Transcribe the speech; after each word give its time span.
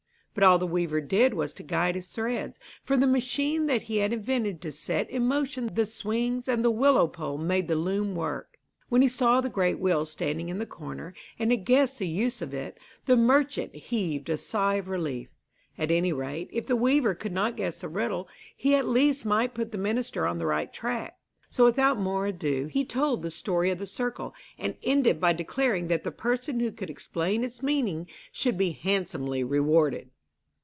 But 0.33 0.45
all 0.45 0.57
the 0.57 0.65
weaver 0.65 1.01
did 1.01 1.33
was 1.33 1.51
to 1.53 1.61
guide 1.61 1.95
his 1.95 2.07
threads, 2.07 2.57
for 2.83 2.95
the 2.95 3.05
machine 3.05 3.65
that 3.65 3.81
he 3.83 3.97
had 3.97 4.13
invented 4.13 4.61
to 4.61 4.71
set 4.71 5.09
in 5.09 5.25
motion 5.27 5.67
the 5.73 5.85
swings 5.85 6.47
and 6.47 6.63
the 6.63 6.71
willow 6.71 7.05
pole 7.09 7.37
made 7.37 7.67
the 7.67 7.75
loom 7.75 8.15
work. 8.15 8.57
When 8.87 9.01
he 9.01 9.09
saw 9.09 9.41
the 9.41 9.49
great 9.49 9.77
wheel 9.77 10.05
standing 10.05 10.47
in 10.47 10.57
the 10.57 10.65
corner, 10.65 11.13
and 11.37 11.51
had 11.51 11.65
guessed 11.65 11.99
the 11.99 12.07
use 12.07 12.41
of 12.41 12.53
it, 12.53 12.77
the 13.07 13.17
merchant 13.17 13.75
heaved 13.75 14.29
a 14.29 14.37
sigh 14.37 14.75
of 14.75 14.87
relief. 14.87 15.27
At 15.77 15.91
any 15.91 16.13
rate, 16.13 16.47
if 16.53 16.65
the 16.65 16.77
weaver 16.77 17.13
could 17.13 17.33
not 17.33 17.57
guess 17.57 17.81
the 17.81 17.89
riddle, 17.89 18.29
he 18.55 18.73
at 18.75 18.87
least 18.87 19.25
might 19.25 19.53
put 19.53 19.73
the 19.73 19.77
minister 19.77 20.25
on 20.25 20.37
the 20.37 20.45
right 20.45 20.71
track. 20.71 21.17
So 21.49 21.65
without 21.65 21.99
more 21.99 22.25
ado 22.27 22.67
he 22.67 22.85
told 22.85 23.21
the 23.21 23.31
story 23.31 23.69
of 23.69 23.79
the 23.79 23.85
circle, 23.85 24.33
and 24.57 24.75
ended 24.81 25.19
by 25.19 25.33
declaring 25.33 25.89
that 25.89 26.05
the 26.05 26.09
person 26.11 26.61
who 26.61 26.71
could 26.71 26.89
explain 26.89 27.43
its 27.43 27.61
meaning 27.61 28.07
should 28.31 28.57
be 28.57 28.71
handsomely 28.71 29.43
rewarded. 29.43 30.09